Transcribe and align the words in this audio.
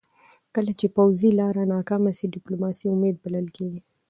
کله 0.55 0.71
چې 0.79 0.87
پوځي 0.95 1.29
لاره 1.39 1.63
ناکامه 1.73 2.11
سي، 2.17 2.25
ډيپلوماسي 2.35 2.85
امید 2.93 3.15
بلل 3.23 3.47
کېږي. 3.57 3.81